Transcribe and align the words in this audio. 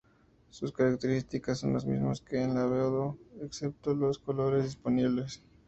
Sus 0.49 0.71
características 0.71 1.59
son 1.59 1.73
las 1.73 1.85
mismas 1.85 2.21
que 2.21 2.41
en 2.41 2.55
la 2.55 2.65
Voodoo 2.65 3.19
excepto 3.43 3.91
en 3.91 3.99
los 3.99 4.17
colores 4.17 4.63
disponibles. 4.63 5.43